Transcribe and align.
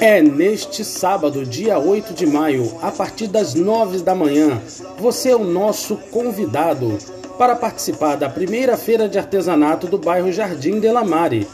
É 0.00 0.20
neste 0.20 0.84
sábado, 0.84 1.46
dia 1.46 1.78
8 1.78 2.12
de 2.14 2.26
maio, 2.26 2.76
a 2.82 2.90
partir 2.90 3.28
das 3.28 3.54
9 3.54 3.98
da 3.98 4.12
manhã, 4.12 4.60
você 4.98 5.30
é 5.30 5.36
o 5.36 5.44
nosso 5.44 5.96
convidado 6.10 6.98
para 7.38 7.54
participar 7.54 8.16
da 8.16 8.28
primeira 8.28 8.76
feira 8.76 9.08
de 9.08 9.18
artesanato 9.18 9.86
do 9.86 9.98
bairro 9.98 10.32
Jardim 10.32 10.80
de 10.80 10.90
la 10.90 11.04
Mare. 11.04 11.46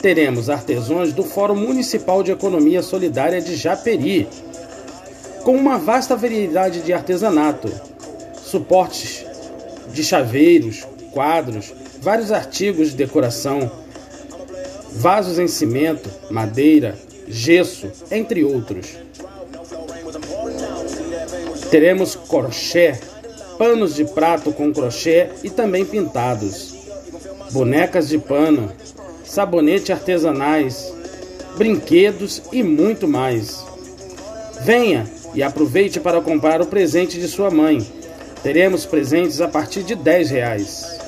Teremos 0.00 0.48
artesãos 0.48 1.12
do 1.12 1.24
Fórum 1.24 1.56
Municipal 1.56 2.22
de 2.22 2.30
Economia 2.30 2.80
Solidária 2.80 3.40
de 3.40 3.56
Japeri, 3.56 4.28
com 5.42 5.56
uma 5.56 5.76
vasta 5.76 6.14
variedade 6.14 6.82
de 6.82 6.92
artesanato, 6.92 7.68
suportes 8.44 9.26
de 9.92 10.04
chaveiros, 10.04 10.86
quadros, 11.12 11.74
vários 12.00 12.30
artigos 12.30 12.90
de 12.90 12.96
decoração, 12.96 13.70
vasos 14.92 15.38
em 15.38 15.48
cimento, 15.48 16.10
madeira, 16.30 16.98
gesso, 17.28 17.90
entre 18.10 18.44
outros. 18.44 18.96
Teremos 21.70 22.16
crochê, 22.16 22.98
panos 23.56 23.94
de 23.94 24.04
prato 24.04 24.52
com 24.52 24.72
crochê 24.72 25.28
e 25.44 25.50
também 25.50 25.84
pintados, 25.84 26.74
bonecas 27.52 28.08
de 28.08 28.18
pano, 28.18 28.72
sabonete 29.24 29.92
artesanais, 29.92 30.92
brinquedos 31.56 32.42
e 32.50 32.62
muito 32.62 33.06
mais. 33.06 33.64
Venha 34.62 35.06
e 35.34 35.42
aproveite 35.42 36.00
para 36.00 36.20
comprar 36.20 36.60
o 36.60 36.66
presente 36.66 37.18
de 37.18 37.28
sua 37.28 37.50
mãe. 37.50 37.86
Teremos 38.42 38.84
presentes 38.84 39.40
a 39.40 39.48
partir 39.48 39.82
de 39.82 39.94
10 39.94 40.30
reais. 40.30 40.98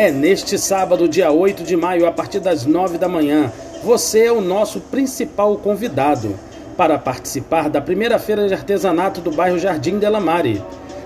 É 0.00 0.10
neste 0.10 0.58
sábado, 0.58 1.06
dia 1.06 1.30
8 1.30 1.62
de 1.62 1.76
maio, 1.76 2.06
a 2.06 2.10
partir 2.10 2.40
das 2.40 2.64
9 2.64 2.96
da 2.96 3.06
manhã. 3.06 3.52
Você 3.84 4.20
é 4.20 4.32
o 4.32 4.40
nosso 4.40 4.80
principal 4.80 5.58
convidado 5.58 6.34
para 6.74 6.98
participar 6.98 7.68
da 7.68 7.82
primeira 7.82 8.18
feira 8.18 8.48
de 8.48 8.54
artesanato 8.54 9.20
do 9.20 9.30
bairro 9.30 9.58
Jardim 9.58 9.98
de 9.98 10.08
la 10.08 10.18
Mare. 10.18 10.62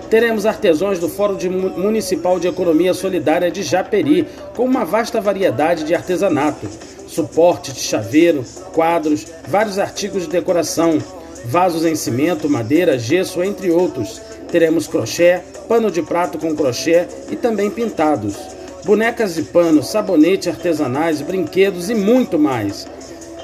Teremos 0.09 0.45
artesãos 0.45 0.97
do 0.97 1.09
Fórum 1.09 1.35
de 1.35 1.49
Municipal 1.49 2.39
de 2.39 2.47
Economia 2.47 2.93
Solidária 2.93 3.51
de 3.51 3.63
Japeri, 3.63 4.29
com 4.55 4.63
uma 4.63 4.85
vasta 4.85 5.19
variedade 5.19 5.83
de 5.83 5.93
artesanato, 5.93 6.65
suporte 7.05 7.73
de 7.73 7.81
chaveiro, 7.81 8.45
quadros, 8.71 9.27
vários 9.45 9.77
artigos 9.77 10.23
de 10.23 10.29
decoração, 10.29 10.99
vasos 11.43 11.83
em 11.83 11.95
cimento, 11.95 12.49
madeira, 12.49 12.97
gesso, 12.97 13.43
entre 13.43 13.69
outros. 13.71 14.21
Teremos 14.49 14.87
crochê, 14.87 15.41
pano 15.67 15.91
de 15.91 16.01
prato 16.01 16.37
com 16.37 16.55
crochê 16.55 17.07
e 17.29 17.35
também 17.35 17.69
pintados 17.69 18.54
bonecas 18.85 19.33
de 19.33 19.41
pano, 19.41 19.81
sabonete 19.81 20.47
artesanais, 20.47 21.19
brinquedos 21.19 21.89
e 21.89 21.95
muito 21.95 22.37
mais. 22.37 22.87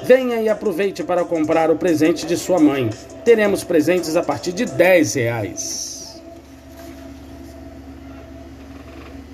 Venha 0.04 0.40
e 0.40 0.48
aproveite 0.48 1.02
para 1.02 1.24
comprar 1.24 1.68
o 1.68 1.76
presente 1.76 2.24
de 2.24 2.36
sua 2.36 2.60
mãe. 2.60 2.88
Teremos 3.24 3.64
presentes 3.64 4.14
a 4.14 4.22
partir 4.22 4.52
de 4.52 4.64
10 4.64 5.14
reais. 5.14 6.01